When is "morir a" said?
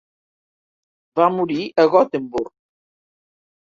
1.37-1.89